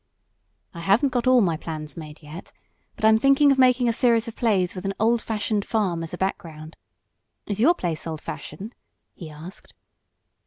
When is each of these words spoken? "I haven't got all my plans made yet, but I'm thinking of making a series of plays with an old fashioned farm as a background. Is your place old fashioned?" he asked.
"I 0.73 0.79
haven't 0.79 1.09
got 1.11 1.27
all 1.27 1.41
my 1.41 1.55
plans 1.57 1.95
made 1.95 2.23
yet, 2.23 2.51
but 2.95 3.05
I'm 3.05 3.19
thinking 3.19 3.51
of 3.51 3.59
making 3.59 3.87
a 3.87 3.93
series 3.93 4.27
of 4.27 4.35
plays 4.35 4.73
with 4.73 4.83
an 4.83 4.95
old 4.99 5.21
fashioned 5.21 5.63
farm 5.63 6.01
as 6.01 6.11
a 6.11 6.17
background. 6.17 6.75
Is 7.45 7.59
your 7.59 7.75
place 7.75 8.07
old 8.07 8.19
fashioned?" 8.19 8.73
he 9.13 9.29
asked. 9.29 9.75